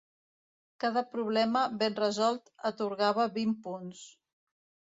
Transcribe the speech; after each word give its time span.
Cada 0.83 1.03
problema 1.11 1.61
ben 1.83 1.97
resolt 2.01 2.51
atorgava 2.71 3.29
vint 3.37 3.55
punts. 3.69 4.05